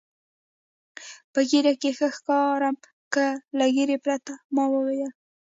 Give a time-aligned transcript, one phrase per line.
[1.33, 2.75] په ږیره کې ښه ښکارم
[3.13, 3.25] که
[3.57, 5.11] له ږیرې پرته؟ ما وویل.